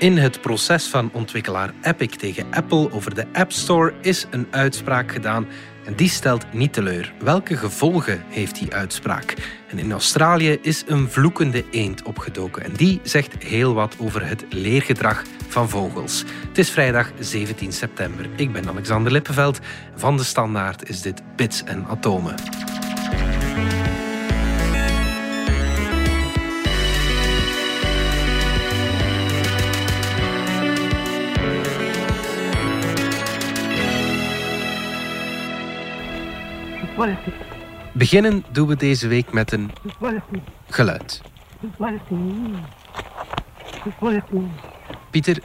[0.00, 5.12] In het proces van ontwikkelaar Epic tegen Apple over de App Store is een uitspraak
[5.12, 5.46] gedaan
[5.84, 7.12] en die stelt niet teleur.
[7.18, 9.34] Welke gevolgen heeft die uitspraak?
[9.68, 14.44] En in Australië is een vloekende eend opgedoken en die zegt heel wat over het
[14.50, 16.24] leergedrag van vogels.
[16.48, 18.26] Het is vrijdag 17 september.
[18.36, 19.58] Ik ben Alexander Lippenveld.
[19.94, 22.34] Van de Standaard is dit Bits en Atomen.
[37.92, 39.70] Beginnen doen we deze week met een
[40.68, 41.20] geluid.
[45.10, 45.42] Pieter,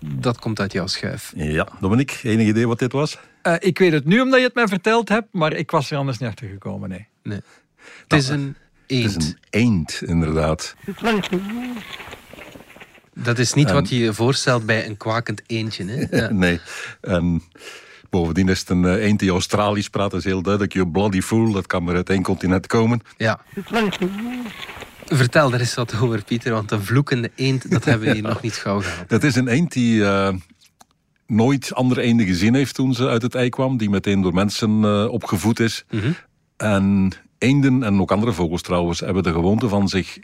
[0.00, 1.32] dat komt uit jouw schuif.
[1.36, 3.18] Ja, Dominique, enig idee wat dit was?
[3.42, 5.96] Uh, ik weet het nu omdat je het mij verteld hebt, maar ik was er
[5.96, 6.88] anders niet achter gekomen.
[6.88, 7.06] Nee.
[7.22, 7.40] nee.
[8.08, 9.12] Het is een eend.
[9.12, 10.74] Het is een eend, inderdaad.
[13.14, 15.84] Dat is niet wat je je voorstelt bij een kwakend eendje.
[15.84, 16.06] Hè?
[16.20, 16.30] Ja.
[16.30, 16.60] nee.
[17.00, 17.42] En
[18.12, 20.10] Bovendien is het een uh, eend die Australisch praat.
[20.10, 20.72] Dat is heel duidelijk.
[20.72, 21.52] Je bloody fool.
[21.52, 23.00] Dat kan maar uit één continent komen.
[23.16, 23.40] Ja.
[25.06, 26.52] Vertel er eens wat over, Pieter.
[26.52, 29.08] Want een vloekende eend, dat hebben we hier nog niet gauw gehad.
[29.08, 30.28] Dat is een eend die uh,
[31.26, 33.76] nooit andere eenden gezien heeft toen ze uit het ei kwam.
[33.76, 35.84] Die meteen door mensen uh, opgevoed is.
[35.90, 36.16] Mm -hmm.
[36.56, 40.18] En eenden, en ook andere vogels trouwens, hebben de gewoonte van zich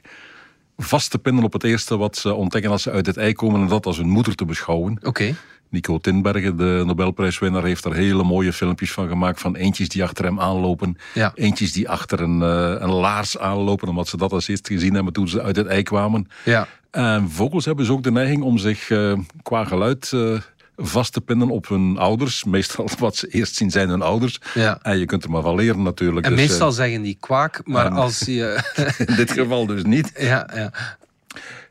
[0.76, 3.60] vast te pinnen op het eerste wat ze ontdekken als ze uit het ei komen.
[3.60, 4.92] En dat als hun moeder te beschouwen.
[4.92, 5.08] Oké.
[5.08, 5.34] Okay.
[5.70, 9.40] Nico Tinbergen, de Nobelprijswinnaar, heeft er hele mooie filmpjes van gemaakt.
[9.40, 10.96] Van eentjes die achter hem aanlopen.
[11.14, 11.32] Ja.
[11.34, 13.88] Eentjes die achter een, uh, een laars aanlopen.
[13.88, 16.28] Omdat ze dat als eerst gezien hebben toen ze uit het ei kwamen.
[16.44, 16.66] Ja.
[16.90, 20.10] En vogels hebben dus ook de neiging om zich uh, qua geluid...
[20.14, 20.40] Uh,
[20.80, 22.44] vast te pinnen op hun ouders.
[22.44, 24.40] Meestal wat ze eerst zien zijn hun ouders.
[24.54, 24.78] Ja.
[24.82, 26.26] En je kunt er maar van leren natuurlijk.
[26.26, 28.62] En dus, meestal zeggen die kwaak, maar als je...
[29.06, 30.12] in dit geval dus niet.
[30.18, 30.72] Ja, ja.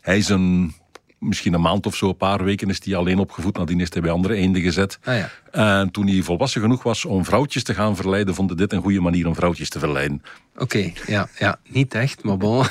[0.02, 0.74] Hij is een
[1.20, 3.58] misschien een maand of zo, een paar weken is hij alleen opgevoed.
[3.58, 5.00] Nadien is hij bij andere eenden gezet.
[5.04, 5.30] Ah, ja.
[5.58, 8.82] En toen hij volwassen genoeg was om vrouwtjes te gaan verleiden, vond hij dit een
[8.82, 10.22] goede manier om vrouwtjes te verleiden.
[10.54, 12.66] Oké, okay, ja, ja, niet echt, maar bon.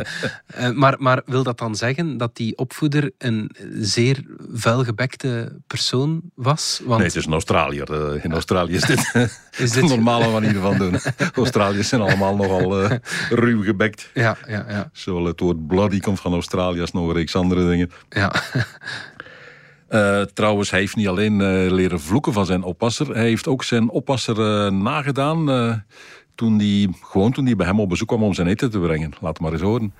[0.74, 6.80] maar, maar wil dat dan zeggen dat die opvoeder een zeer vuilgebekte persoon was?
[6.84, 6.98] Want...
[6.98, 8.24] Nee, het is een Australiër.
[8.24, 9.14] In Australië is dit,
[9.64, 9.82] is dit...
[9.82, 10.94] een normale manier van doen.
[11.34, 12.90] Australiërs zijn allemaal nogal uh,
[13.30, 14.10] ruw gebekt.
[14.14, 14.90] Ja, ja, ja.
[14.92, 17.90] Zowel het woord bloody komt van Australië als nog een reeks andere dingen.
[18.08, 18.32] Ja.
[19.94, 23.14] Uh, trouwens, hij heeft niet alleen uh, leren vloeken van zijn oppasser.
[23.14, 25.46] Hij heeft ook zijn oppasser uh, nagedaan
[26.34, 29.12] toen hij, gewoon toen hij bij hem op bezoek kwam om zijn eten te brengen.
[29.20, 29.92] Laat maar eens horen.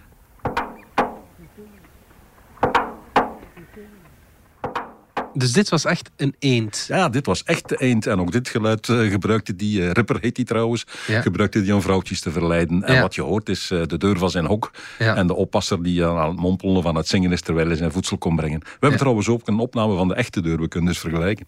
[5.35, 6.85] Dus dit was echt een eend?
[6.89, 8.07] Ja, dit was echt de eend.
[8.07, 11.21] En ook dit geluid uh, gebruikte die, uh, Ripper heet die trouwens, ja.
[11.21, 12.83] gebruikte die om vrouwtjes te verleiden.
[12.83, 13.01] En ja.
[13.01, 15.17] wat je hoort is uh, de deur van zijn hok ja.
[15.17, 18.19] en de oppasser die aan het mompelen van het zingen is terwijl hij zijn voedsel
[18.19, 18.61] kon brengen.
[18.61, 21.47] We hebben trouwens ook een opname van de echte deur, we kunnen dus vergelijken.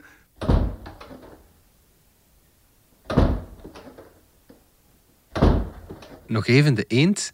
[6.26, 7.32] Nog even de eend.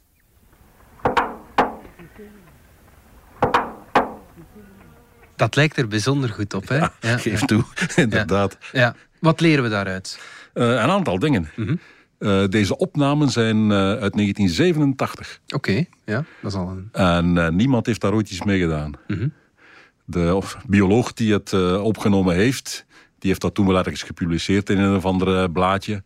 [5.40, 6.76] Dat lijkt er bijzonder goed op, hè?
[6.76, 7.64] Ja, ja geef toe,
[7.96, 8.58] inderdaad.
[8.72, 8.94] Ja.
[9.20, 10.20] Wat leren we daaruit?
[10.54, 11.50] Uh, een aantal dingen.
[11.56, 11.80] Mm -hmm.
[12.18, 15.40] uh, deze opnamen zijn uh, uit 1987.
[15.44, 15.88] Oké, okay.
[16.04, 16.88] ja, dat is al een...
[16.92, 18.92] En niemand heeft daar ooit iets mee gedaan.
[19.06, 19.32] Mm -hmm.
[20.04, 22.86] De of, bioloog die het opgenomen heeft,
[23.20, 26.02] die heeft dat toen wel ergens gepubliceerd in een of ander blaadje.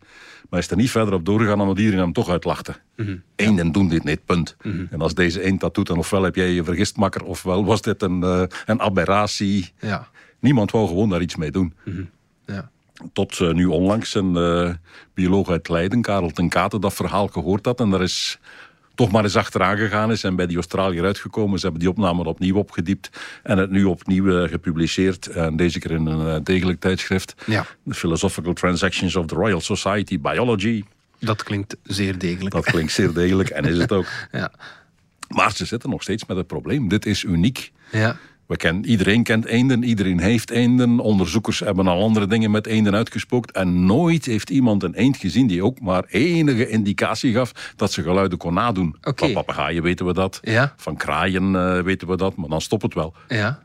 [0.49, 2.75] Maar is er niet verder op doorgegaan omdat iedereen hem toch uitlachte.
[2.95, 3.23] Mm -hmm.
[3.35, 4.55] Eenden doen dit niet, punt.
[4.61, 4.87] Mm -hmm.
[4.91, 7.81] En als deze eend dat doet, dan ofwel heb jij je vergist makker, ofwel was
[7.81, 9.73] dit een, uh, een aberratie.
[9.79, 10.07] Ja.
[10.39, 11.73] Niemand wou gewoon daar iets mee doen.
[11.83, 12.09] Mm -hmm.
[12.45, 12.69] ja.
[13.13, 14.73] Tot uh, nu onlangs een uh,
[15.13, 17.79] bioloog uit Leiden, Karel ten Kate, dat verhaal gehoord had.
[17.79, 18.39] En daar is
[18.95, 21.59] toch maar eens achteraan gegaan is en bij die Australiër uitgekomen.
[21.59, 23.09] Ze hebben die opname opnieuw opgediept
[23.43, 25.27] en het nu opnieuw uh, gepubliceerd.
[25.27, 27.35] En deze keer in een uh, degelijk tijdschrift.
[27.45, 27.65] Ja.
[27.87, 30.83] The Philosophical Transactions of the Royal Society Biology.
[31.19, 32.55] Dat klinkt zeer degelijk.
[32.55, 34.07] Dat klinkt zeer degelijk en is het ook.
[34.31, 34.51] ja.
[35.27, 36.87] Maar ze zitten nog steeds met het probleem.
[36.87, 37.71] Dit is uniek.
[37.91, 38.17] Ja.
[38.47, 40.99] We kennen, iedereen kent eenden, iedereen heeft eenden.
[40.99, 43.51] Onderzoekers hebben al andere dingen met eenden uitgespookt.
[43.51, 48.01] En nooit heeft iemand een eend gezien die ook maar enige indicatie gaf dat ze
[48.01, 48.95] geluiden kon nadoen.
[48.99, 49.13] Okay.
[49.15, 50.39] Van papegaaien weten we dat.
[50.41, 50.73] Ja.
[50.77, 53.13] Van kraaien uh, weten we dat, maar dan stopt het wel.
[53.27, 53.59] Ja.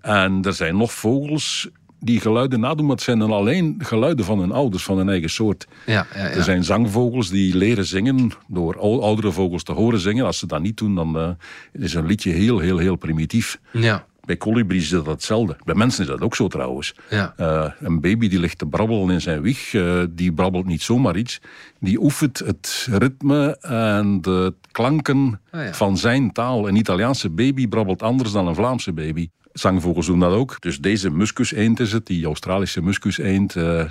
[0.00, 1.68] En er zijn nog vogels
[2.00, 5.30] die geluiden nadoen, maar het zijn dan alleen geluiden van hun ouders, van hun eigen
[5.30, 5.66] soort.
[5.86, 6.28] Ja, ja, ja.
[6.28, 10.26] Er zijn zangvogels die leren zingen door oudere vogels te horen zingen.
[10.26, 13.58] Als ze dat niet doen, dan uh, is een liedje heel, heel, heel primitief.
[13.72, 14.06] Ja.
[14.26, 15.56] Bij kolibries is dat hetzelfde.
[15.64, 16.94] Bij mensen is dat ook zo trouwens.
[17.10, 17.34] Ja.
[17.36, 21.16] Eh, een baby die ligt te brabbelen in zijn wieg, eh, die brabbelt niet zomaar
[21.16, 21.40] iets.
[21.80, 25.72] Die oefent het ritme en de klanken Ah, ja.
[25.74, 26.68] van zijn taal.
[26.68, 29.28] Een Italiaanse baby brabbelt anders dan een Vlaamse baby.
[29.52, 30.60] Zangvogels doen dat ook.
[30.60, 33.84] Dus deze muskuseend is het, die Australische muskuseend, eh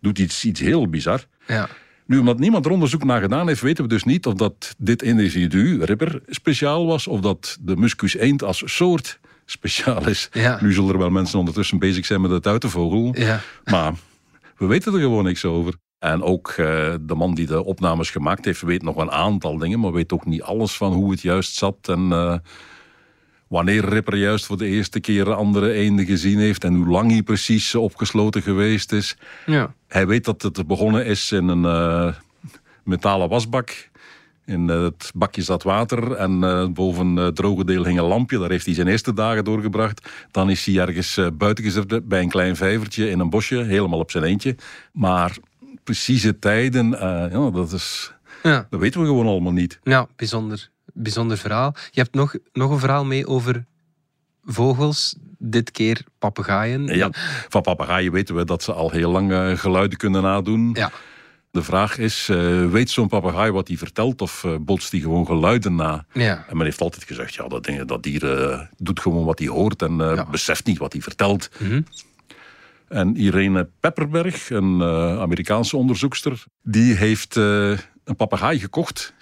[0.00, 1.20] doet iets, iets heel bizar.
[1.46, 1.68] Ja.
[2.06, 5.02] Nu, omdat niemand er onderzoek naar gedaan heeft, weten we dus niet of dat dit
[5.02, 10.28] individu, Ripper, speciaal was, of dat de muskus eend als soort speciaal is.
[10.32, 10.58] Ja.
[10.60, 13.14] Nu zullen er wel mensen ondertussen bezig zijn met het uit te vogel.
[13.18, 13.40] Ja.
[13.64, 13.92] Maar
[14.56, 15.74] we weten er gewoon niks over.
[15.98, 19.80] En ook eh, de man die de opnames gemaakt heeft, weet nog een aantal dingen,
[19.80, 22.36] maar weet ook niet alles van hoe het juist zat en eh,
[23.48, 27.22] wanneer Ripper juist voor de eerste keer andere eenden gezien heeft en hoe lang hij
[27.22, 29.16] precies opgesloten geweest is.
[29.46, 29.74] Ja.
[29.88, 32.14] Hij weet dat het begonnen is in een eh,
[32.84, 33.88] metalen wasbak.
[34.46, 38.38] In eh, het bakje zat water en eh, boven het droge deel hing een lampje.
[38.38, 40.08] Daar heeft hij zijn eerste dagen doorgebracht.
[40.30, 43.98] Dan is hij ergens eh, buiten gezet bij een klein vijvertje in een bosje, helemaal
[43.98, 44.56] op zijn eentje.
[44.92, 45.36] Maar
[45.84, 48.12] precieze tijden, eh, ja, dat, is,
[48.42, 48.66] Ja.
[48.70, 49.78] dat weten we gewoon allemaal niet.
[49.82, 51.74] Ja, bijzonder, bijzonder verhaal.
[51.90, 53.64] Je hebt nog, nog een verhaal mee over
[54.44, 56.86] vogels, dit keer papegaaien.
[56.86, 57.08] Ja,
[57.48, 60.70] van papegaaien weten we dat ze al heel lang eh, geluiden kunnen nadoen.
[60.72, 60.90] Ja.
[61.56, 65.26] De vraag is, eh, weet zo'n papegaai wat hij vertelt of eh, botst hij gewoon
[65.26, 66.04] geluiden na?
[66.12, 66.44] Ja.
[66.48, 69.48] En men heeft altijd gezegd, ja, dat, ding, dat dier eh, doet gewoon wat hij
[69.48, 70.26] hoort en Ja.
[70.30, 71.50] beseft niet wat hij vertelt.
[71.58, 71.80] Mhm.
[72.88, 74.82] En Irene Pepperberg, een
[75.20, 79.14] Amerikaanse onderzoekster, die heeft een papegaai gekocht.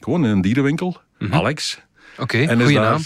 [0.00, 1.00] Gewoon in een dierenwinkel,
[1.30, 1.80] Alex.
[2.18, 2.62] Oké, En is Mhm.
[2.62, 3.02] goeie daar, naam.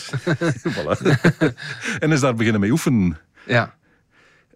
[0.75, 1.55] Voilà.
[1.99, 3.19] en is daar beginnen mee oefenen.
[3.47, 3.75] Ja.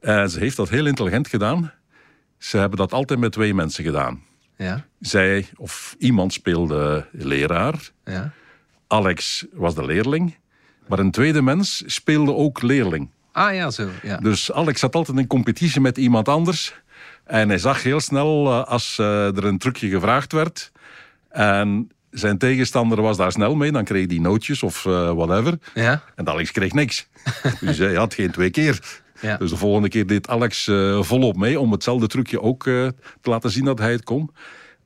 [0.01, 1.73] En ze heeft dat heel intelligent gedaan.
[2.41, 4.23] Ze hebben dat altijd met twee mensen gedaan.
[4.57, 4.87] Ja.
[5.01, 7.91] Zij of iemand speelde leraar.
[8.05, 8.33] Ja.
[8.87, 10.37] Alex was de leerling.
[10.87, 13.11] Maar een tweede mens speelde ook leerling.
[13.33, 13.89] Ah ja, zo.
[14.03, 14.17] Ja.
[14.17, 16.75] Dus Alex zat altijd in competitie met iemand anders.
[17.25, 20.73] En hij zag heel snel eh, als eh, er een trucje gevraagd werd.
[21.29, 23.73] En zijn tegenstander was daar snel mee.
[23.73, 25.59] Dan kreeg hij nootjes of eh, whatever.
[25.75, 26.03] Ja.
[26.15, 27.09] En Alex kreeg niks.
[27.61, 29.01] Dus hij had geen twee keer.
[29.21, 29.37] Ja.
[29.37, 32.89] Dus de volgende keer deed Alex eh, volop mee om hetzelfde trucje ook eh,
[33.21, 34.31] te laten zien dat hij het kon.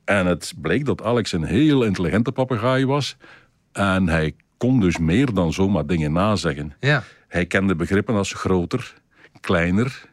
[0.05, 3.17] En het bleek dat Alex een heel intelligente papegaai was.
[3.73, 6.75] En hij kon dus meer dan zomaar dingen nazeggen.
[6.81, 7.03] Ja.
[7.29, 8.95] Hij kende begrippen als groter,
[9.41, 10.09] kleiner,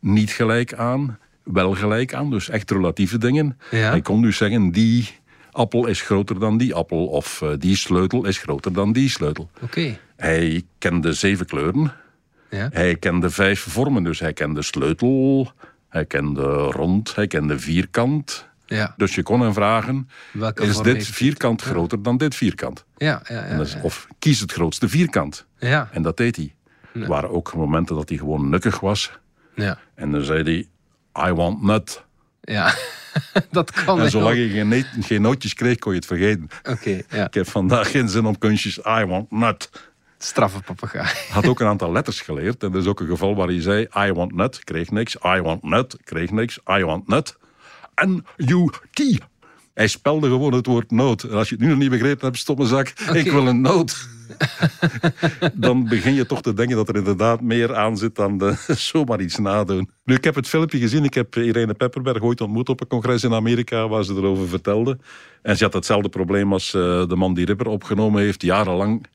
[0.00, 2.30] niet gelijk aan, wel gelijk aan.
[2.30, 3.58] Dus echt relatieve dingen.
[3.70, 3.90] Ja.
[3.90, 5.08] Hij kon dus zeggen, die
[5.50, 7.06] appel is groter dan die appel.
[7.06, 9.50] Of eh, die sleutel is groter dan die sleutel.
[9.62, 9.98] Oké.
[10.16, 11.92] Hij kende zeven kleuren.
[12.50, 12.68] Ja.
[12.72, 14.02] Hij kende vijf vormen.
[14.02, 15.52] Dus hij kende sleutel,
[15.88, 18.48] hij kende rond, hij kende vierkant.
[18.66, 18.94] Ja.
[18.96, 22.84] Dus je kon hem vragen, Welke is dit vierstkant groter dan dit vierkant?
[22.96, 23.60] Ja, ja, ja.
[23.60, 23.80] Is- ja.
[23.82, 25.46] Of kies het grootste vierkant.
[25.58, 25.88] Ja.
[25.92, 26.54] En dat deed hij.
[26.92, 29.18] Er waren ook momenten dat hij gewoon nukkig was.
[29.54, 29.78] Ja.
[29.94, 32.04] En dan zei hij, I want nut.
[32.40, 32.74] Ja.
[33.50, 36.48] dat kan En zolang je geen, geen nootjes kreeg, kon je het vergeten.
[36.70, 37.26] Oké, ja.
[37.26, 39.70] Ik heb vandaag geen zin om kunstjes, I want nut.
[40.18, 41.14] Straffe papegaai.
[41.30, 42.62] Had ook een aantal letters geleerd.
[42.62, 45.16] En er is ook een geval waar hij zei, I want nut, kreeg niks.
[45.36, 46.58] I want nut, kreeg niks.
[46.70, 47.36] I want nut.
[47.94, 49.18] En you key.
[49.74, 51.22] Hij spelde gewoon het woord noot.
[51.22, 52.88] En als je het nu nog niet begrepen hebt, stop mijn zak.
[53.12, 54.08] Ik wil een noot.
[55.54, 58.54] Dan begin je toch te denken dat er inderdaad meer aan zit dan de,
[58.90, 59.90] zomaar iets nadoen.
[60.04, 61.04] Nu, ik heb het filmpje gezien.
[61.04, 64.98] Ik heb Irene Pepperberg ooit ontmoet op een congres in Amerika waar ze erover vertelde.
[65.42, 68.42] En ze had hetzelfde probleem als eh, de man die Ripper opgenomen heeft.
[68.42, 69.06] Jarenlang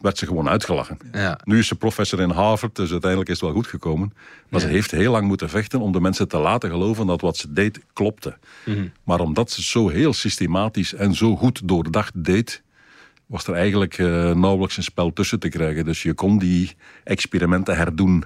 [0.00, 0.98] werd ze gewoon uitgelachen.
[1.12, 1.40] Ja.
[1.44, 4.12] Nu is ze professor in Harvard, dus uiteindelijk is het wel goed gekomen.
[4.48, 7.36] Maar ze heeft heel lang moeten vechten om de mensen te laten geloven dat wat
[7.36, 8.38] ze deed klopte.
[9.04, 12.62] Maar omdat ze het zo heel systematisch en zo goed doordacht deed,
[13.26, 15.84] was er eigenlijk eh, nauwelijks een spel tussen te krijgen.
[15.84, 18.24] Dus je kon die experimenten herdoen,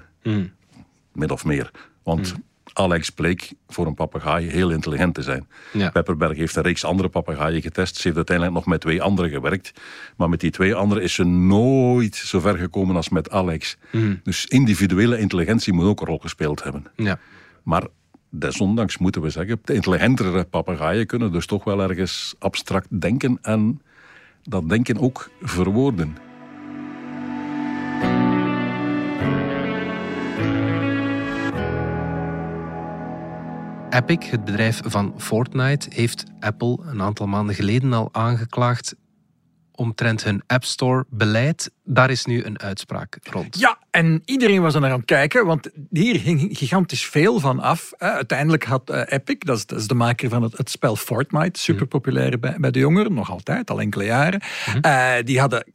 [1.11, 1.71] min of meer.
[2.03, 2.35] Want
[2.77, 5.47] Alex bleek voor een papegaai heel intelligent te zijn.
[5.73, 5.89] Ja.
[5.89, 7.95] Pepperberg heeft een reeks andere papegaaien getest.
[7.95, 9.71] Ze heeft uiteindelijk nog met twee anderen gewerkt.
[10.17, 13.77] Maar met die twee anderen is ze nooit zo ver gekomen als met Alex.
[14.23, 16.85] Dus individuele intelligentie moet ook een rol gespeeld hebben.
[16.95, 17.19] Ja.
[17.63, 17.87] Maar
[18.29, 23.81] desondanks moeten we zeggen, de intelligentere papegaaien kunnen dus toch wel ergens abstract denken en
[24.43, 26.17] dat denken ook verwoorden.
[33.95, 38.95] Epic, het bedrijf van Fortnite, heeft Apple een aantal maanden geleden al aangeklaagd
[39.71, 41.71] omtrent hun App Store beleid.
[41.85, 43.59] Daar is nu een uitspraak rond.
[43.59, 47.59] Ja, en iedereen was er naar aan het kijken, want hier ging gigantisch veel van
[47.59, 47.93] af.
[47.97, 51.59] uiteindelijk had uh, Epic, dat is, dat is, de maker van het, het spel Fortnite,
[51.59, 54.41] super populair bij, bij de jongeren, nog altijd, al enkele jaren.
[54.81, 55.23] Mhm.
[55.23, 55.65] die hadden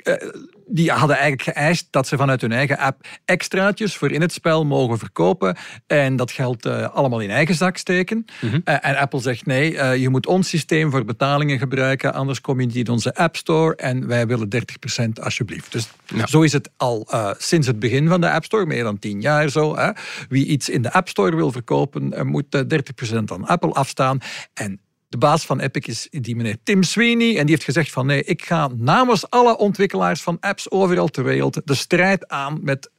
[0.71, 4.65] die hadden eigenlijk geëist dat ze vanuit hun eigen app extraatjes voor in het spel
[4.67, 8.25] mogen verkopen en dat geld uh, allemaal in eigen zak steken.
[8.41, 8.61] Mhm.
[8.65, 12.61] Eh, en Apple zegt nee, uh, je moet ons systeem voor betalingen gebruiken, anders kom
[12.61, 15.73] je niet in onze App Store en wij willen 30% alsjeblieft.
[15.73, 15.89] Dus
[16.25, 19.49] zo is het al sinds het begin van de App Store, meer dan 10 jaar
[19.49, 19.77] zo.
[19.77, 19.91] Hè.
[20.29, 22.65] Wie iets in de App Store wil verkopen, moet
[23.13, 24.19] 30% aan Apple afstaan.
[24.55, 27.29] En de baas van Epic is die meneer Tim Sweeney.
[27.37, 31.25] En die heeft gezegd van nee, ik ga namens alle ontwikkelaars van apps overal ter
[31.25, 32.91] wereld de strijd aan met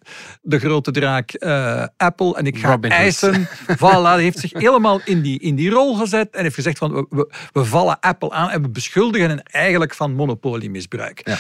[0.41, 2.36] de grote draak uh, Apple.
[2.36, 3.48] En ik ga Robin eisen.
[3.77, 6.36] Voilà, hij heeft zich helemaal in die, in die rol gezet.
[6.36, 10.13] En heeft gezegd van we, we, vallen Apple aan en we beschuldigen hen eigenlijk van
[10.13, 11.22] monopoliemisbruik.
[11.24, 11.38] Ja.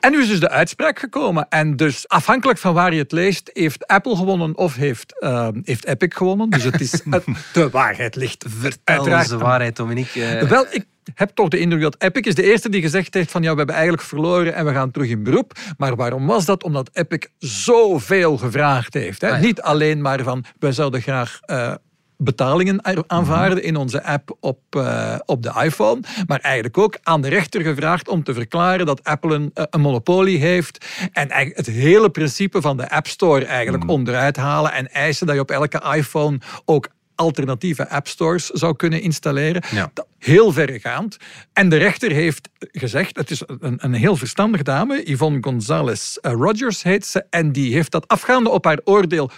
[0.00, 1.46] En nu is dus de uitspraak gekomen.
[1.48, 5.86] En dus afhankelijk van waar je het leest, heeft Apple gewonnen of heeft, uh, heeft
[5.86, 6.50] Epic gewonnen.
[6.50, 6.90] Dus het is
[7.52, 8.44] de waarheid ligt.
[8.48, 10.40] Vertel de waarheid, Dominique.
[10.40, 10.48] Uh...
[10.48, 13.42] Wel, ik heb toch de indruk dat Epic is de eerste die gezegd heeft van
[13.42, 15.52] ja, we hebben eigenlijk verloren en we gaan terug in beroep.
[15.76, 16.62] Maar waarom was dat?
[16.62, 19.20] Omdat Epic zoveel gevraagd heeft.
[19.20, 19.30] Hè?
[19.30, 21.74] Ah, Niet alleen maar van wij zouden graag uh,
[22.16, 26.00] betalingen aanvaarden in onze app op, uh, op de iPhone.
[26.26, 29.80] Maar eigenlijk ook aan de rechter gevraagd om te verklaren dat Apple een, eh, een
[29.80, 30.86] monopolie heeft.
[31.12, 33.90] En het hele principe van de App Store eigenlijk mm.
[33.90, 34.72] onderuit halen.
[34.72, 36.88] En eisen dat je op elke iPhone ook
[37.20, 39.62] alternatieve app stores zou kunnen installeren.
[39.70, 39.92] Ja.
[40.18, 41.16] Heel verregaand.
[41.52, 46.32] En de rechter heeft gezegd, het is een, een heel verstandige dame, Yvonne Gonzalez eh,
[46.32, 49.30] Rogers heet ze, en die heeft dat afgaande op haar oordeel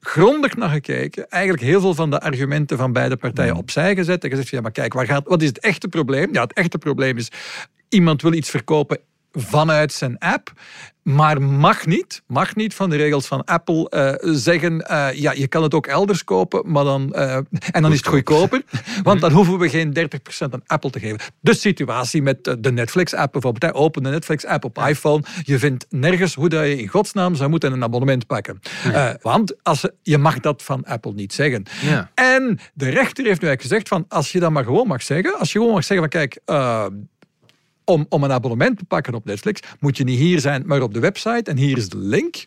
[0.00, 1.28] grondig naar gekeken.
[1.28, 3.58] Eigenlijk heel veel van de argumenten van beide partijen mm.
[3.58, 4.24] opzij gezet.
[4.24, 6.28] En gezegd, ja, maar kijk, waar gaat, wat is het echte probleem?
[6.32, 7.28] Ja, het echte probleem is,
[7.88, 8.98] iemand wil iets verkopen
[9.32, 10.52] vanuit zijn app.
[11.02, 13.90] Maar mag niet, mag niet van de regels van Apple
[14.24, 17.36] uh, zeggen, uh, ja, je kan het ook elders kopen, maar dan, uh,
[17.70, 18.62] en dan is het goedkoper,
[19.02, 20.04] want dan hoeven we geen 30%
[20.38, 21.18] aan Apple te geven.
[21.40, 26.48] De situatie met de Netflix-app bijvoorbeeld, open de Netflix-app op iPhone, je vindt nergens hoe
[26.48, 28.60] dat je in godsnaam zou moeten een abonnement pakken.
[28.84, 29.16] Ja.
[29.20, 31.64] want als, je mag dat van Apple niet zeggen.
[31.80, 32.10] Ja.
[32.14, 35.38] En de rechter heeft nu eigenlijk gezegd van, als je dat maar gewoon mag zeggen,
[35.38, 36.40] als je gewoon mag zeggen van, kijk,
[37.84, 40.94] om, om een abonnement te pakken op Netflix, moet je niet hier zijn, maar op
[40.94, 41.50] de website.
[41.50, 42.46] En hier is de link.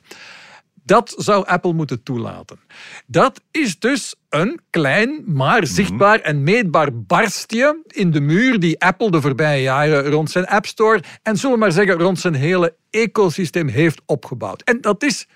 [0.83, 2.59] Dat zou Apple moeten toelaten.
[3.07, 5.71] Dat is dus een klein, maar mhm.
[5.71, 10.65] zichtbaar en meetbaar barstje in de muur die Apple de voorbije jaren rond zijn App
[10.65, 14.61] Store en zullen we maar zeggen rond zijn hele ecosysteem heeft opgebouwd.
[14.61, 15.27] En dat is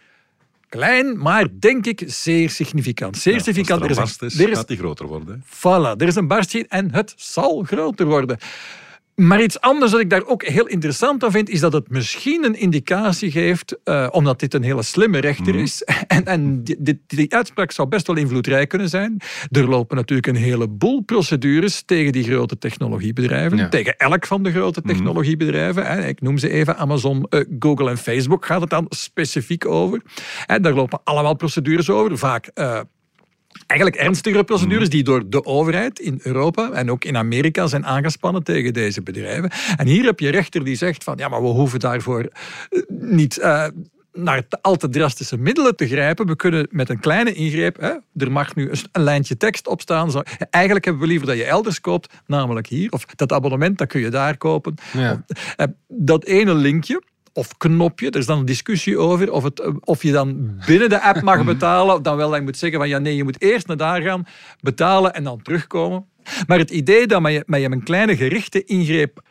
[0.70, 3.18] klein, maar denk ik zeer significant.
[3.18, 3.82] Zeer significant.
[3.82, 5.44] Als er een barst is, er is, gaat die groter worden.
[5.46, 8.38] Voilà, er is een barstje en het zal groter worden.
[9.20, 12.44] Maar iets anders dat ik daar ook heel interessant aan vind, is dat het misschien
[12.46, 15.64] een indicatie geeft, uh, omdat dit een hele slimme rechter mhm.
[15.64, 19.18] is, en, en die, die, uitspraak zou best wel invloedrijk kunnen zijn.
[19.52, 24.80] Er lopen natuurlijk een heleboel procedures tegen die grote technologiebedrijven, tegen elk van de grote
[24.84, 24.90] mhm.
[24.90, 26.08] technologiebedrijven.
[26.08, 30.02] Ik noem ze even Amazon, uh, Google en Facebook gaat het dan specifiek over.
[30.46, 32.52] En daar lopen allemaal procedures over, vaak...
[32.56, 32.80] Uh,
[33.68, 34.92] eigenlijk ernstigere procedures mhm.
[34.92, 39.52] die door de overheid in Europa en ook in Amerika zijn aangespannen tegen deze bedrijven.
[39.78, 42.30] En hier heb je rechter die zegt van ja, maar we hoeven daarvoor
[42.70, 43.68] eh, niet uh,
[44.14, 46.26] naar al te drastische middelen te grijpen.
[46.26, 50.12] We kunnen met een kleine ingreep, hè, er mag nu een lijntje tekst op staan.
[50.12, 52.92] Zo, eigenlijk hebben we liever dat je elders koopt, namelijk hier.
[52.92, 54.76] Of dat abonnement, dat kun je daar kopen.
[54.94, 55.24] Ja.
[55.56, 57.02] Eh, dat ene linkje,
[57.34, 58.10] of knopje.
[58.10, 61.46] Er is dan een discussie over of, het, of je dan binnen de app mag
[61.46, 62.04] betalen.
[62.04, 64.28] Dan wel, je moet zeggen van ja, nee, je moet eerst naar daar gaan,
[64.62, 66.06] betalen en dan terugkomen.
[66.48, 69.22] Maar het idee dat je met een kleine gerichte ingreep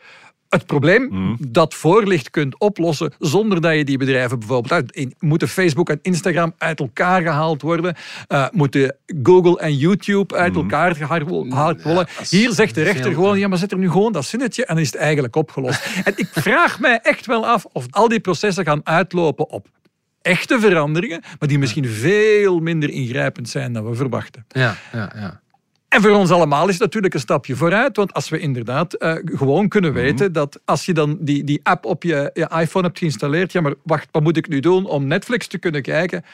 [0.49, 1.37] het probleem mm.
[1.39, 5.99] dat voor ligt kunt oplossen zonder dat je die bedrijven bijvoorbeeld uit, moeten Facebook en
[6.01, 7.95] Instagram uit elkaar gehaald worden,
[8.27, 10.59] uh, moeten Google en YouTube uit mm.
[10.59, 12.07] elkaar gehaald worden.
[12.29, 14.83] Hier zegt de rechter gewoon, ja maar zet er nu gewoon dat zinnetje en dan
[14.83, 15.85] is het eigenlijk opgelost.
[16.03, 19.67] en ik vraag mij echt wel af of al die processen gaan uitlopen op
[20.21, 24.45] echte veranderingen, maar die misschien veel minder ingrijpend zijn dan we verwachten.
[24.47, 25.41] Ja, ja, ja.
[25.89, 27.95] En voor ons allemaal is het natuurlijk een stapje vooruit.
[27.95, 29.99] Want als we inderdaad uh, gewoon kunnen mhm.
[30.01, 33.61] weten dat als je dan die, die app op je, je iPhone hebt geïnstalleerd, ja,
[33.61, 36.25] maar wacht, wat moet ik nu doen om Netflix te kunnen kijken?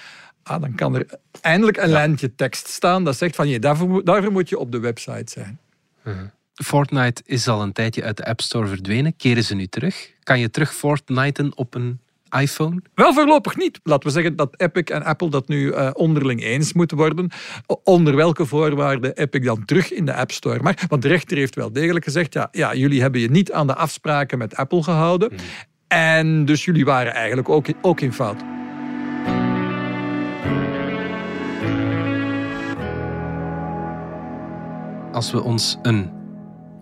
[0.43, 1.05] Ah, dan kan er
[1.41, 4.79] eindelijk een lijntje tekst staan dat zegt van je, daarvoor, daarvoor moet je op de
[4.79, 5.59] website zijn.
[6.03, 6.25] Mhm.
[6.53, 9.15] Fortnite is al een tijdje uit de App Store verdwenen.
[9.15, 10.11] Keren ze nu terug?
[10.23, 11.99] Kan je terug Fortniten op een
[12.39, 12.81] iPhone?
[12.93, 13.79] Wel voorlopig niet.
[13.83, 17.31] Laten we zeggen dat Epic en Apple dat nu uh, onderling eens moeten worden.
[17.83, 20.73] Onder welke voorwaarden Epic dan terug in de App Store mag.
[20.87, 23.75] Want de rechter heeft wel degelijk gezegd, ja, ja jullie hebben je niet aan de
[23.75, 25.29] afspraken met Apple gehouden.
[25.29, 25.37] Hmm.
[25.87, 28.43] En dus jullie waren eigenlijk ook, ook in fout.
[35.11, 36.11] Als we ons een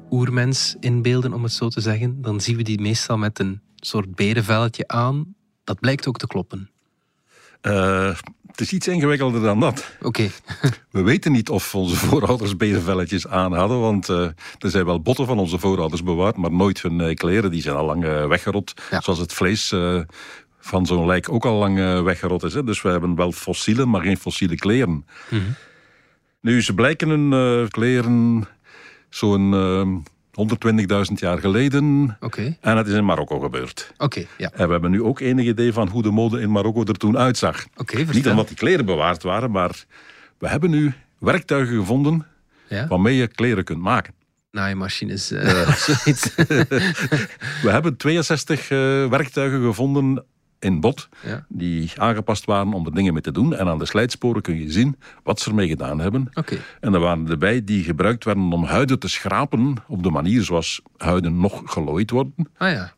[0.09, 4.15] oermens inbeelden, om het zo te zeggen, dan zien we die meestal met een soort
[4.15, 5.35] berenvelletje aan.
[5.63, 6.69] Dat blijkt ook te kloppen.
[7.61, 8.15] Uh,
[8.47, 9.95] het is iets ingewikkelder dan dat.
[10.01, 10.29] Oké.
[10.91, 14.17] we weten niet of onze voorouders berenvelletjes aan hadden, want uh,
[14.59, 17.51] er zijn wel botten van onze voorouders bewaard, maar nooit hun uh, kleren.
[17.51, 19.01] Die zijn al lang weggerot, ja.
[19.01, 19.75] zoals het vlees
[20.59, 22.53] van zo'n lijk ook al lang weggerot is.
[22.53, 22.63] Hè.
[22.63, 24.89] Dus we hebben wel fossielen, maar geen fossiele kleren.
[24.89, 25.55] Mm -hmm.
[26.41, 28.47] Nu, ze blijken hun kleren
[29.09, 32.17] zo'n 120.000 jaar geleden.
[32.19, 32.57] Okay.
[32.61, 33.93] En het is in Marokko gebeurd.
[33.97, 34.51] Oké, ja.
[34.53, 37.17] En we hebben nu ook enig idee van hoe de mode in Marokko er toen
[37.17, 37.65] uitzag.
[38.11, 39.85] Niet omdat die kleren bewaard waren, maar
[40.37, 42.25] we hebben nu werktuigen gevonden
[42.67, 42.87] ja?
[42.87, 44.13] waarmee je kleren kunt maken.
[44.51, 46.35] Naaimachines, uh, zoiets.
[47.65, 48.77] we hebben 62 uh,
[49.09, 50.23] werktuigen gevonden
[50.63, 51.45] in bot, ja.
[51.49, 53.55] die aangepast waren om er dingen mee te doen.
[53.55, 56.29] En aan de slijtsporen kun je zien wat ze ermee gedaan hebben.
[56.33, 56.59] Okay.
[56.79, 60.81] En er waren erbij die gebruikt werden om huiden te schrapen op de manier zoals
[60.97, 62.35] huiden nog gelooid worden.
[62.57, 62.93] Ah ja.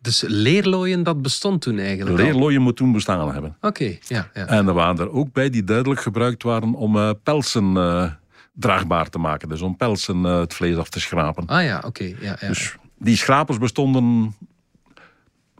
[0.00, 3.56] Dus leerlooien, dat bestond toen eigenlijk Leerlooien moet toen bestaan hebben.
[3.60, 4.46] Oké, ja, ja.
[4.46, 8.10] En er waren er ook bij die duidelijk gebruikt waren om uh, pelsen uh,
[8.52, 9.48] draagbaar te maken.
[9.48, 11.46] Dus om pelsen uh, het vlees af te schrapen.
[11.46, 12.04] Ah ja, oké.
[12.04, 12.48] ja, ja.
[12.48, 14.34] Dus die schrapers bestonden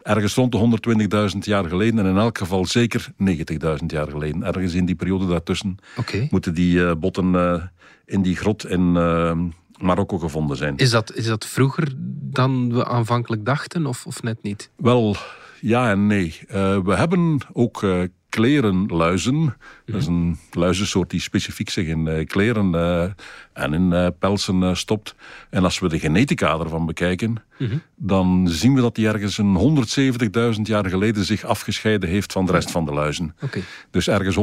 [0.02, 4.42] ergens rond de 120.000 jaar geleden en in elk geval zeker 90.000 jaar geleden.
[4.42, 6.28] Ergens in die periode daartussen okay.
[6.30, 7.62] moeten die uh, botten uh,
[8.04, 9.38] in die grot in uh,
[9.76, 10.76] Marokko gevonden zijn.
[10.76, 11.92] Is dat, is dat vroeger
[12.30, 14.71] dan we aanvankelijk dachten of, of net niet?
[14.76, 15.16] Wel,
[15.61, 16.40] ja en nee.
[16.85, 17.82] we hebben ook
[18.32, 19.56] klerenluizen.
[19.84, 23.02] Dat is een luizensoort die specifiek zich in uh, kleren uh,
[23.52, 25.14] en in uh, pelsen stopt.
[25.50, 27.82] En als we de genetica ervan bekijken, mm-hmm.
[27.96, 29.84] dan zien we dat die ergens een
[30.54, 33.34] 170.000 jaar geleden zich afgescheiden heeft van de rest van de luizen.
[33.40, 33.62] Okay.
[33.90, 34.36] Dus ergens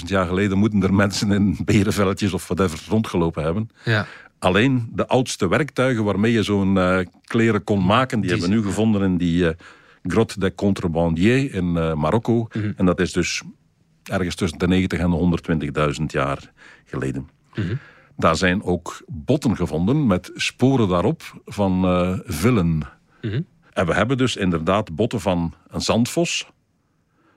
[0.00, 3.70] 170.000 jaar geleden moeten er mensen in berenvelletjes of whatever rondgelopen hebben.
[3.84, 4.06] Ja.
[4.38, 6.78] Alleen de oudste werktuigen waarmee je zo'n
[7.24, 9.54] kleren kon maken, die, die hebben we nu gevonden in die
[10.08, 12.34] Grotte des Contrebandiers in uh, Marokko.
[12.34, 12.72] Mm -hmm.
[12.76, 13.42] En dat is dus
[14.02, 16.52] ergens tussen de 90 en de 120.000 jaar
[16.84, 17.28] geleden.
[17.54, 17.78] Mm -hmm.
[18.16, 22.66] Daar zijn ook botten gevonden met sporen daarop van uh, villen.
[22.66, 22.82] Mm
[23.20, 23.46] -hmm.
[23.72, 26.50] En we hebben dus inderdaad botten van een zandvos,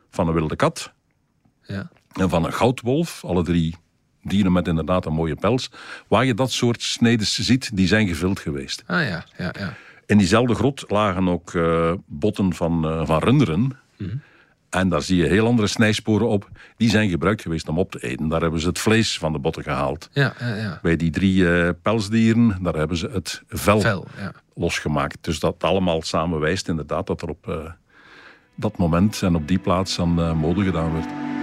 [0.09, 0.93] van een wilde kat
[1.61, 1.89] ja.
[2.13, 3.25] en van een goudwolf.
[3.25, 3.75] Alle drie
[4.23, 5.71] dieren met inderdaad een mooie pels.
[6.07, 8.83] Waar je dat soort snedes ziet, die zijn gevild geweest.
[8.85, 9.77] Ah ja, ja, ja.
[10.07, 13.59] In diezelfde grot lagen ook uh, botten van, uh, van runderen.
[13.59, 14.21] Mm -hmm.
[14.69, 16.49] En daar zie je heel andere snijsporen op.
[16.77, 18.27] Die zijn gebruikt geweest om op te eten.
[18.27, 20.09] Daar hebben ze het vlees van de botten gehaald.
[20.11, 20.79] Ja, ja, ja.
[20.81, 24.07] Bij die drie uh, pelsdieren, daar hebben ze het vel,
[24.53, 25.17] losgemaakt.
[25.21, 27.73] Dus dat allemaal samen wijst inderdaad dat er op
[28.55, 31.36] dat moment en op die plaats aan mode gedaan werd.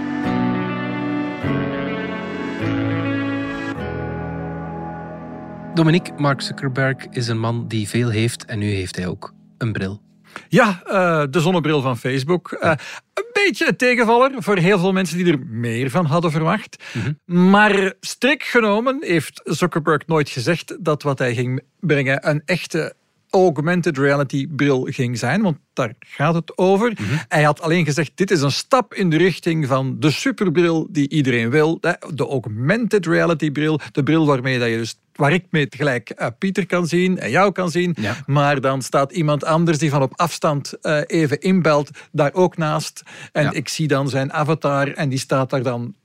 [5.75, 9.71] Dominique, Mark Zuckerberg is een man die veel heeft en nu heeft hij ook een
[9.71, 10.01] bril.
[10.47, 12.57] Ja, uh, de zonnebril van Facebook.
[12.61, 12.71] Uh,
[13.13, 16.83] een beetje een tegenvaller voor heel veel mensen die er meer van hadden verwacht.
[16.93, 17.51] Mm -hmm.
[17.51, 22.93] Maar strikt genomen heeft Zuckerberg nooit gezegd dat wat hij ging brengen een echte
[23.29, 26.89] augmented reality bril ging zijn, want daar gaat het over.
[26.89, 27.19] Mm -hmm.
[27.27, 31.09] Hij had alleen gezegd, dit is een stap in de richting van de superbril die
[31.09, 31.79] iedereen wil.
[32.13, 36.27] De augmented reality bril, de bril waarmee dat je dus waar ik mee tegelijk uh,
[36.39, 37.95] Pieter kan zien en jou kan zien.
[37.99, 38.15] Ja.
[38.25, 43.03] Maar dan staat iemand anders die van op afstand uh, even inbelt daar ook naast.
[43.31, 43.51] En ja.
[43.51, 45.95] ik zie dan zijn avatar en die staat daar dan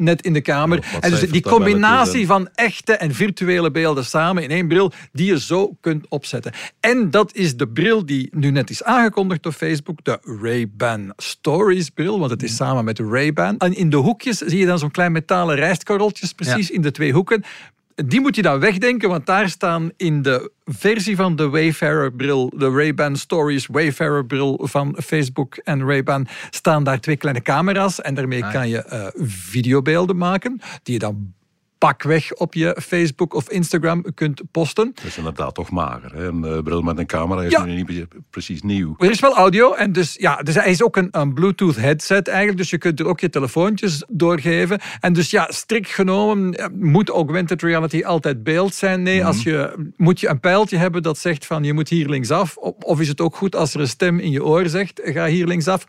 [0.00, 0.84] net in de kamer.
[1.00, 5.40] En dus die combinatie van echte en virtuele beelden samen in één bril, die je
[5.40, 6.52] zo kunt opzetten.
[6.80, 11.90] En dat is de bril die nu net is aangekondigd door Facebook, de Ray-Ban Stories
[11.90, 13.58] bril, want het is samen met Ray-Ban.
[13.58, 16.74] En in de hoekjes zie je dan zo'n klein metalen rijstkorreltjes, precies Ja.
[16.74, 17.44] in de twee hoeken.
[18.06, 22.70] Die moet je dan wegdenken, want daar staan in de versie van de Wayfarer-bril, de
[22.70, 28.00] Ray-Ban Stories Wayfarer-bril van Facebook en Ray-Ban, staan daar twee kleine camera's.
[28.00, 28.52] En daarmee Ah.
[28.52, 31.32] kan je eh, videobeelden maken, die je dan
[31.80, 34.92] pakweg op je Facebook of Instagram kunt posten.
[34.94, 36.14] Dat is inderdaad toch mager.
[36.14, 36.26] Hè?
[36.26, 37.64] Een uh, bril met een camera is Ja.
[37.64, 38.94] nu niet pre- precies nieuw.
[38.98, 42.28] Er is wel audio en dus, ja, dus hij is ook een, een Bluetooth headset
[42.28, 42.58] eigenlijk.
[42.58, 44.80] Dus je kunt er ook je telefoontjes doorgeven.
[45.00, 49.02] En dus ja, strikt genomen ja, moet augmented reality altijd beeld zijn.
[49.02, 52.56] Nee, als je, moet je een pijltje hebben dat zegt van je moet hier linksaf.
[52.56, 55.46] Of is het ook goed als er een stem in je oor zegt ga hier
[55.46, 55.86] linksaf.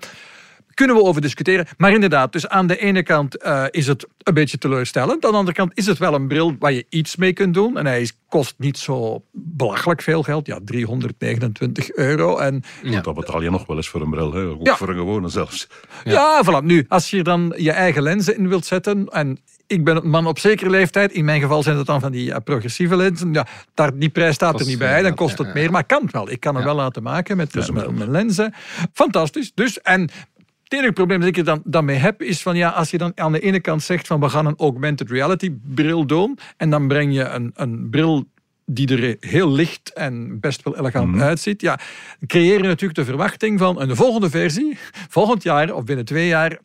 [0.82, 1.68] Kunnen we over discussiëren.
[1.78, 5.26] Maar inderdaad, dus aan de ene kant eh, is het een beetje teleurstellend.
[5.26, 7.78] Aan de andere kant is het wel een bril waar je iets mee kunt doen.
[7.78, 10.46] En hij kost niet zo belachelijk veel geld.
[10.46, 12.38] Ja, 329 euro.
[12.38, 13.02] En, ja.
[13.02, 14.34] Dat betaal je nog wel eens voor een bril.
[14.34, 14.44] Hè?
[14.44, 15.68] Ook voor een gewone zelfs.
[16.04, 16.66] Ja, ja voilà.
[16.66, 19.08] Nu, als je dan je eigen lenzen in wilt zetten...
[19.10, 21.12] en ik ben een man op zekere leeftijd.
[21.12, 23.34] In mijn geval zijn het dan van die progressieve lenzen.
[23.34, 25.02] Ja, daar, die prijs staat er niet bij.
[25.02, 25.72] Dan kost het meer.
[25.72, 26.30] Maar kan het wel.
[26.30, 28.54] Ik kan hem wel laten maken met, dus met mijn lenzen.
[28.94, 29.52] Fantastisch.
[29.54, 30.10] Dus, en
[30.72, 32.98] het enige probleem dat ik er dan, dan mee heb, is van ja, als je
[32.98, 36.70] dan aan de ene kant zegt van we gaan een augmented reality bril doen en
[36.70, 38.26] dan breng je een, een bril
[38.66, 41.22] die er heel licht en best wel elegant mhm.
[41.22, 41.80] uitziet, ja,
[42.28, 44.78] creëer je natuurlijk de verwachting van een volgende versie,
[45.10, 46.60] volgend jaar of binnen twee jaar,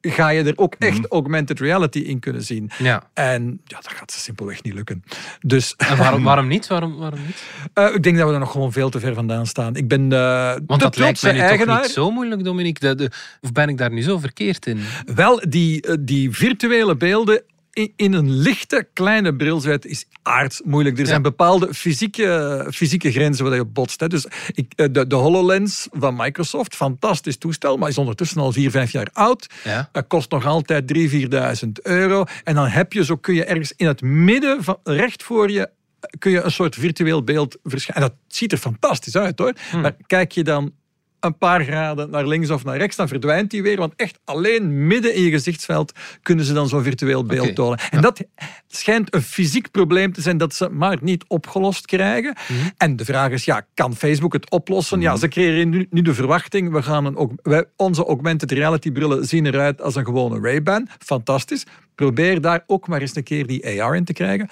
[0.00, 1.12] ga je er ook echt mhm.
[1.12, 2.70] augmented reality in kunnen zien.
[2.78, 3.02] Ja.
[3.14, 5.04] En ja, dat gaat simpelweg niet lukken.
[5.40, 6.66] Dus, en waarom, waarom niet?
[6.66, 7.44] Waarom, waarom niet?
[7.74, 9.76] Uh, ik denk dat we er nog gewoon veel te ver vandaan staan.
[9.76, 11.76] Ik ben uh, Want dat lijkt nu eigenaar.
[11.76, 12.94] toch niet zo moeilijk, Dominique?
[12.94, 13.10] De,
[13.40, 14.80] of ben ik daar nu zo verkeerd in?
[15.14, 20.98] Wel, die, uh, die virtuele beelden in een lichte, kleine bril zet, is aards moeilijk.
[20.98, 24.00] Er zijn bepaalde fysieke, fysieke grenzen waar je botst.
[24.00, 24.08] Hè.
[24.08, 28.70] Dus ik, eh, de, de HoloLens van Microsoft, fantastisch toestel, maar is ondertussen al 4,
[28.70, 29.46] 5 jaar oud.
[29.64, 29.90] Ja.
[30.08, 32.24] kost nog altijd 3.000, 4.000 euro.
[32.44, 35.70] En dan heb je, zo kun je ergens in het midden, van, recht voor je,
[36.18, 38.02] kun je een soort virtueel beeld verschijnen.
[38.02, 39.52] En dat ziet er fantastisch uit hoor.
[39.70, 39.80] Hmm.
[39.80, 40.72] Maar kijk je dan
[41.20, 43.76] een paar graden naar links of naar rechts, dan verdwijnt die weer.
[43.76, 47.78] Want echt alleen midden in je gezichtsveld kunnen ze dan zo'n virtueel beeld tonen.
[47.90, 48.24] En dat
[48.68, 52.36] schijnt een fysiek probleem te zijn dat ze maar niet opgelost krijgen.
[52.48, 52.68] Mhm.
[52.76, 55.00] En de vraag is, ja, kan Facebook het oplossen?
[55.00, 55.20] Ja, mhm.
[55.20, 59.46] ze creëren nu, nu, de verwachting, we gaan een, wij, onze augmented reality brillen zien
[59.46, 60.88] eruit als een gewone Ray-Ban.
[60.98, 61.64] Fantastisch.
[61.94, 64.48] Probeer daar ook maar eens een keer die AR in te krijgen.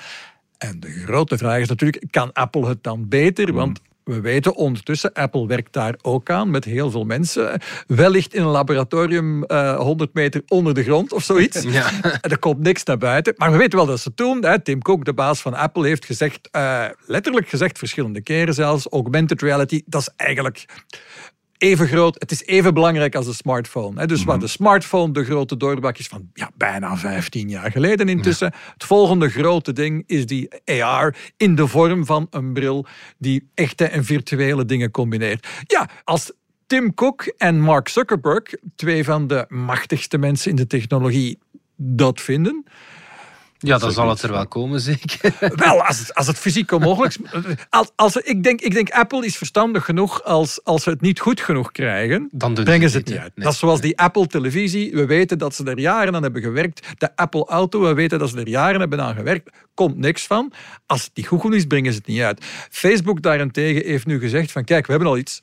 [0.59, 3.49] En de grote vraag is natuurlijk, kan Apple het dan beter?
[3.49, 3.57] Mhm.
[3.57, 7.61] Want we weten ondertussen, Apple werkt daar ook aan met heel veel mensen.
[7.87, 11.63] Wellicht in een laboratorium uh, eh, 100 meter onder de grond of zoiets.
[11.69, 11.91] Ja.
[12.21, 13.35] Er komt niks naar buiten.
[13.37, 14.45] Maar we weten wel dat ze het doen.
[14.45, 14.61] Hè.
[14.61, 19.43] Tim Cook, de baas van Apple, heeft gezegd, uh, letterlijk gezegd, verschillende keren zelfs, augmented
[19.43, 20.67] reality, dat is eigenlijk
[21.59, 24.07] even groot, het is even belangrijk als de smartphone.
[24.07, 24.45] Dus waar mhm.
[24.45, 28.53] de smartphone de grote doorbraak is van ja, bijna 15 jaar geleden intussen.
[28.73, 32.87] Het volgende grote ding is die AR in de vorm van een bril
[33.19, 35.49] die echte en virtuele dingen combineert.
[35.67, 36.33] Ja, als
[36.67, 38.43] Tim Cook en Mark Zuckerberg,
[38.77, 41.39] twee van de machtigste mensen in de technologie,
[41.77, 42.65] dat vinden
[43.59, 45.35] ja, dan zal het er wel komen, zeker.
[45.55, 47.57] Wel, als het, als het fysiek onmogelijk is.
[47.71, 51.21] Als, als, ik, denk, ik denk, Apple is verstandig genoeg als, als ze het niet
[51.21, 53.33] goed genoeg krijgen, dan brengen ze het niet uit.
[53.35, 54.93] dat is zoals die Apple-televisie.
[54.93, 56.87] We weten dat ze er jaren aan hebben gewerkt.
[56.99, 59.51] De Apple-auto, we weten dat ze er jaren hebben aan gewerkt.
[59.75, 60.53] Komt niks van.
[60.87, 62.45] Als het niet goed genoeg is, brengen ze het niet uit.
[62.71, 65.43] Facebook daarentegen heeft nu gezegd van, kijk, we hebben al iets.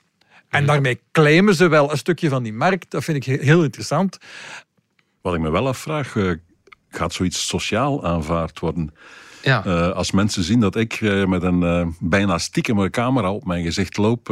[0.49, 2.91] En daarmee claimen ze wel een stukje van die markt.
[2.91, 4.17] Dat vind ik heel interessant.
[5.21, 6.32] Wat ik me wel afvraag, eh,
[6.97, 8.93] gaat zoiets sociaal aanvaard worden.
[9.41, 9.65] Ja.
[9.65, 13.63] Uh, als mensen zien dat ik uh, met een uh, bijna stiekeme camera op mijn
[13.63, 14.29] gezicht loop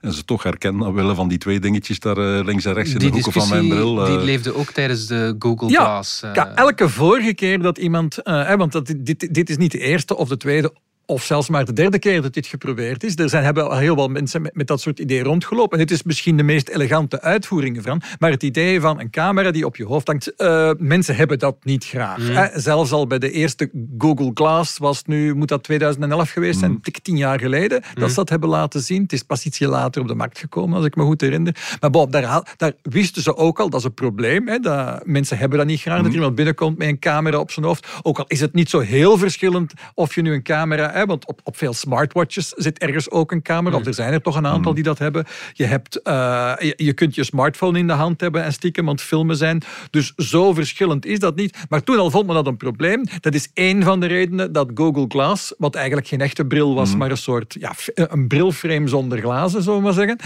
[0.00, 3.08] en ze toch herkennen willen van die twee dingetjes daar links en rechts in de
[3.08, 3.94] hoeken van mijn bril.
[3.94, 6.20] Die leefde ook tijdens de Google ja, Glass.
[6.20, 8.20] Ja, elke vorige keer dat iemand,
[8.56, 10.72] want dat, dit, dit is niet de eerste of de tweede
[11.06, 13.16] of zelfs maar de derde keer dat dit geprobeerd is.
[13.16, 15.78] Er zijn, hebben al heel veel mensen met, met, dat soort ideeën rondgelopen.
[15.78, 18.02] En dit is misschien de meest elegante uitvoering ervan.
[18.18, 21.56] Maar het idee van een camera die op je hoofd hangt, uh, mensen hebben dat
[21.64, 22.18] niet graag.
[22.18, 22.48] Mm.
[22.54, 26.70] Zelfs al bij de eerste Google Glass was het nu, moet dat 2011 geweest zijn,
[26.70, 26.80] mm.
[26.80, 28.08] tik tien jaar geleden, dat mm.
[28.08, 29.02] ze dat hebben laten zien.
[29.02, 31.56] Het is pas ietsje later op de markt gekomen, als ik me goed herinner.
[31.80, 34.48] Maar Bob, daar, daar wisten ze ook al, dat is een probleem.
[34.48, 37.66] Hè, dat, mensen hebben dat niet graag, dat iemand binnenkomt met een camera op zijn
[37.66, 37.86] hoofd.
[38.02, 41.40] Ook al is het niet zo heel verschillend of je nu een camera want op,
[41.44, 43.76] op veel smartwatches zit ergens ook een camera.
[43.76, 43.88] Of mm.
[43.88, 44.74] er zijn er toch een aantal mm.
[44.74, 45.24] die dat hebben.
[45.52, 48.94] Je, hebt, uh, je, je, kunt je smartphone in de hand hebben en stiekem aan
[48.94, 49.62] het filmen zijn.
[49.90, 51.56] Dus zo verschillend is dat niet.
[51.68, 53.04] Maar toen al vond men dat een probleem.
[53.20, 56.92] Dat is één van de redenen dat Google Glass, wat eigenlijk geen echte bril was,
[56.92, 56.98] mm.
[56.98, 60.18] maar een soort ja, een brilframe zonder glazen, zullen we maar zeggen.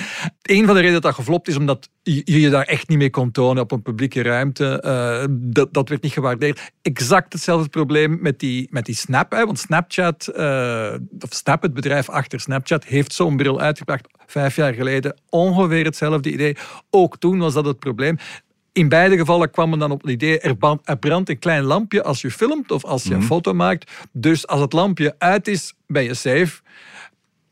[0.42, 3.11] Eén van de redenen dat dat geflopt is, omdat je je daar echt niet mee
[3.11, 4.83] kon tonen op een publieke ruimte.
[4.85, 6.73] Uh, dat, dat werd niet gewaardeerd.
[6.83, 9.33] Exact hetzelfde probleem met die, met die Snap.
[9.33, 14.57] Hè, want Snapchat, uh, of Snap, het bedrijf achter Snapchat, heeft zo'n bril uitgebracht vijf
[14.57, 15.21] jaar geleden.
[15.29, 16.57] Ongeveer hetzelfde idee.
[16.91, 18.17] Ook toen was dat het probleem.
[18.73, 20.57] In beide gevallen kwam men dan op het idee, er
[20.99, 23.27] brandt een klein lampje als je filmt of als je een mhm.
[23.27, 23.91] foto maakt.
[24.13, 26.61] Dus als het lampje uit is, ben je safe.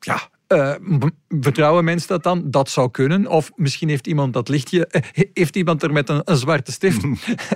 [0.01, 0.75] Ja, uh,
[1.29, 2.43] vertrouwen mensen dat dan?
[2.51, 3.27] Dat zou kunnen.
[3.27, 7.01] Of misschien heeft iemand dat lichtje, uh, heeft iemand er met een, een zwarte stift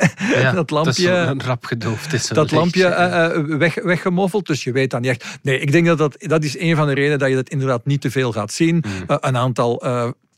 [0.43, 2.29] ja, dat lampje, dat rap gedoofd is.
[2.29, 5.39] Dat lampje uh, weg, weggemoffeld, dus je weet dan niet echt.
[5.43, 7.87] Nee, ik denk dat, dat dat is een van de redenen dat je dat inderdaad
[7.87, 8.75] niet te veel gaat zien.
[8.75, 9.05] Mm.
[9.07, 9.81] een aantal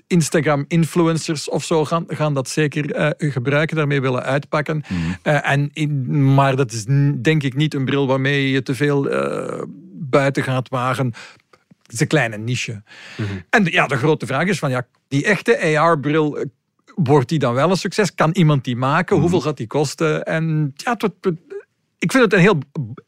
[0.06, 4.82] Instagram-influencers of zo gaan, gaan dat zeker eh, gebruiken, daarmee willen uitpakken.
[5.22, 6.84] Eh, en in, maar dat is
[7.22, 9.62] denk ik niet een bril waarmee je te veel eh,
[9.92, 11.12] buiten gaat wagen.
[11.84, 12.82] Het is een kleine niche.
[13.50, 16.44] En de- ja, de grote vraag is van, ja, die echte AR-bril, eh,
[16.94, 18.14] wordt die dan wel een succes?
[18.14, 19.16] Kan iemand die maken?
[19.20, 20.24] Hoeveel gaat die kosten?
[20.24, 20.96] En ja,
[21.98, 22.58] ik vind het, een heel,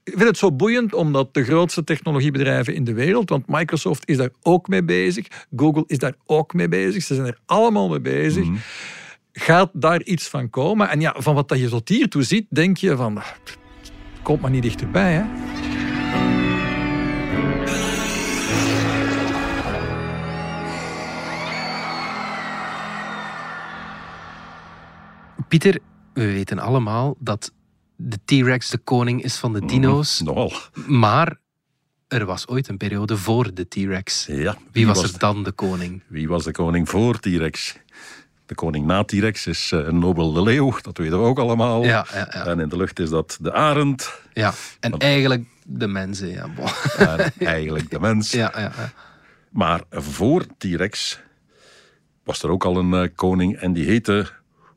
[0.04, 4.16] ik vind het zo boeiend omdat de grootste technologiebedrijven in de wereld, want Microsoft is
[4.16, 8.00] daar ook mee bezig, Google is daar ook mee bezig, ze zijn er allemaal mee
[8.00, 8.46] bezig.
[9.32, 10.88] Gaat daar iets van komen?
[10.88, 13.58] En ja, van wat dat je tot hiertoe ziet, denk je van, pff,
[14.22, 15.22] komt maar niet dichterbij, hè?
[25.48, 25.78] Pieter,
[26.12, 27.52] we weten allemaal dat
[27.96, 30.20] de T-Rex de koning is van de dino's.
[30.20, 30.52] Nogal.
[30.86, 31.38] Maar
[32.08, 34.26] er was ooit een periode voor de T-Rex.
[34.26, 34.56] Ja.
[34.72, 36.02] Wie was er dan de koning?
[36.06, 37.76] Wie was de koning voor T-Rex?
[38.46, 41.84] De koning na T-Rex is eh, Nobel de leeuw, dat weten we ook allemaal.
[41.84, 42.46] Ja, ja, ja.
[42.46, 44.52] En in de lucht is dat de arend, ja.
[44.80, 46.28] En eigenlijk de mensen.
[46.28, 46.48] Ja,
[46.96, 48.30] en eigenlijk de mens.
[48.30, 48.92] ja, ja, ja.
[49.50, 51.20] Maar voor T-Rex
[52.24, 54.32] was er ook al een eh, koning en die heette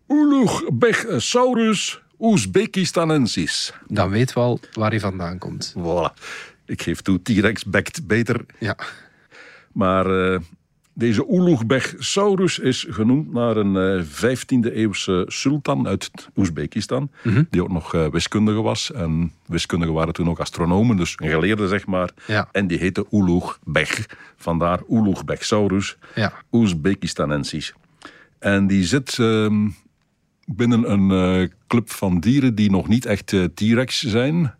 [0.09, 3.73] Ulugbechosaurus Oezbekistanensis.
[3.87, 5.75] Dan weten we al waar hij vandaan komt.
[5.77, 6.13] Voilà.
[6.65, 8.45] Ik geef toe, T-Rex bekt beter.
[8.59, 8.77] Ja.
[9.71, 10.39] Maar eh,
[10.93, 17.11] deze Ulugbechosaurus is genoemd naar een eh 15e eeuwse sultan uit Oezbekistan.
[17.49, 18.91] Die ook nog eh, wiskundige was.
[18.91, 22.09] En wiskundigen waren toen ook astronomen, dus een geleerde zeg maar.
[22.27, 22.49] Ja.
[22.51, 24.05] En die heette Ulugbech.
[24.37, 26.33] Vandaar Ulugbechosaurus Ja.
[26.51, 27.73] Oezbekistanensis.
[28.39, 29.67] En die zit ehm,
[30.55, 34.53] binnen een eh, club van dieren die nog niet echt eh, T-Rex zijn.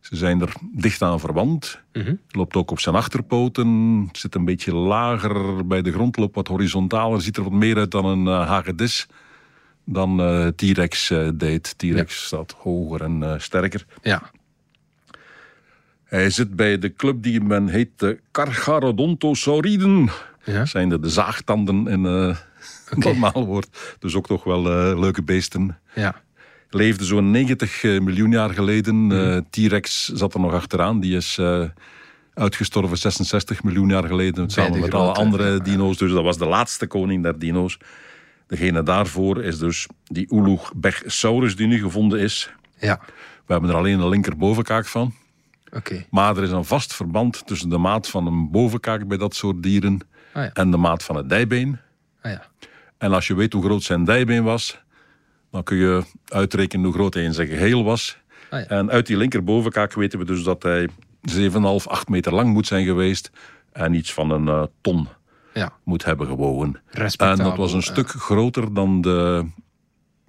[0.00, 1.80] Ze zijn er dicht aan verwant.
[2.28, 4.08] Loopt ook op zijn achterpoten.
[4.12, 6.16] Zit een beetje lager bij de grond.
[6.16, 7.20] Loopt wat horizontaler.
[7.20, 9.06] Ziet er wat meer uit dan een eh, hagedis.
[9.84, 10.16] Dan
[10.56, 11.74] T-Rex deed.
[11.76, 13.84] T-Rex staat hoger en sterker.
[14.02, 14.22] Ja.
[16.04, 20.08] Hij zit bij de club die men heet de Carcharodontosauriden.
[20.44, 20.64] Ja.
[20.64, 22.36] Zijn er de zaagtanden in
[22.88, 23.96] eh normaal woord.
[23.98, 25.78] Dus ook toch wel eh, leuke beesten.
[25.94, 26.22] Ja.
[26.70, 29.12] Leefde zo'n 90 eh, miljoen jaar geleden.
[29.12, 31.00] Eh, T-Rex zat er nog achteraan.
[31.00, 31.40] Die is
[32.34, 34.50] uitgestorven 66 miljoen jaar geleden.
[34.50, 35.58] Samen de met alle andere ja.
[35.58, 35.96] dino's.
[35.96, 37.78] Dus dat was de laatste koning der dino's.
[38.46, 42.50] Degene daarvoor is dus die Ulugbechosaurus die nu gevonden is.
[42.78, 43.00] Ja.
[43.46, 45.14] We hebben er alleen een linkerbovenkaak van.
[45.72, 46.06] Oké.
[46.10, 49.62] Maar er is een vast verband tussen de maat van een bovenkaak bij dat soort
[49.62, 50.00] dieren
[50.32, 50.50] Ah ja.
[50.52, 51.78] en de maat van het dijbeen.
[52.22, 52.49] Ah ja.
[53.00, 54.82] En als je weet hoe groot zijn dijbeen was,
[55.50, 58.18] dan kun je uitrekenen hoe groot hij in zijn geheel was.
[58.50, 58.66] Ah ja.
[58.66, 62.84] En uit die linkerbovenkaak weten we dus dat hij 7,5, 8 meter lang moet zijn
[62.84, 63.30] geweest
[63.72, 65.08] en iets van een eh, ton
[65.54, 65.72] Ja.
[65.84, 66.80] moet hebben gewogen.
[67.16, 69.46] En dat was een stuk groter dan de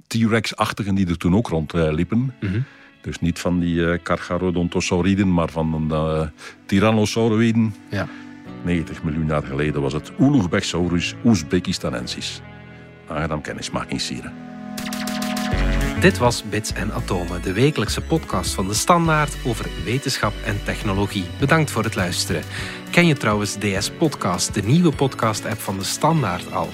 [0.07, 2.33] T-Rex-achtigen die er toen ook rondliepen.
[2.41, 2.59] Mhm.
[3.01, 6.27] Dus niet van die eh Carcharodontosauriden, maar van de eh,
[6.65, 7.75] Tyrannosauroiden.
[7.89, 8.07] Ja.
[8.63, 12.41] 90 miljoen jaar geleden was het Ulugbechosaurus oezbekistanensis.
[13.11, 14.33] Aangenaam kennismaking, Sieren.
[16.01, 21.25] Dit was Bits en Atomen, de wekelijkse podcast van de Standaard over wetenschap en technologie.
[21.39, 22.43] Bedankt voor het luisteren.
[22.91, 26.69] Ken je trouwens DS Podcast, de nieuwe podcast-app van de Standaard al?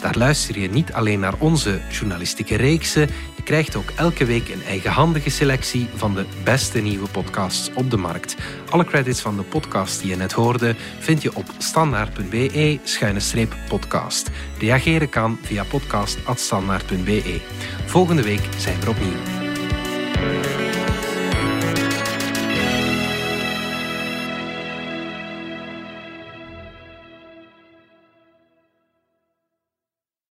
[0.00, 3.08] Daar luister je niet alleen naar onze journalistieke reeksen,
[3.48, 8.36] krijgt ook elke week een eigenhandige selectie van de beste nieuwe podcasts op de markt.
[8.70, 14.30] Alle credits van de podcast die je net hoorde vind je op standaard.be-podcast.
[14.58, 17.40] Reageren kan via podcast.standaard.be.
[17.86, 19.37] Volgende week zijn we opnieuw.